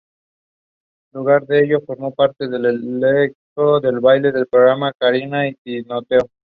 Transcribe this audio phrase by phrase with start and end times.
[1.13, 6.27] Luego de ello, formó parte del elenco de baile del programa "Karina y Timoteo".